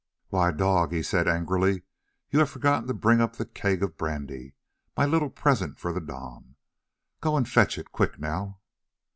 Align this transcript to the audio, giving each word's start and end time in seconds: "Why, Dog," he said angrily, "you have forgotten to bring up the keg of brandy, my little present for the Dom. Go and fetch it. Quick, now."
"Why, 0.29 0.49
Dog," 0.51 0.93
he 0.93 1.03
said 1.03 1.27
angrily, 1.27 1.83
"you 2.31 2.39
have 2.39 2.49
forgotten 2.49 2.87
to 2.87 2.93
bring 2.95 3.21
up 3.21 3.35
the 3.35 3.45
keg 3.45 3.83
of 3.83 3.97
brandy, 3.97 4.55
my 4.97 5.05
little 5.05 5.29
present 5.29 5.77
for 5.77 5.93
the 5.93 6.01
Dom. 6.01 6.55
Go 7.19 7.37
and 7.37 7.47
fetch 7.47 7.77
it. 7.77 7.91
Quick, 7.91 8.17
now." 8.19 8.61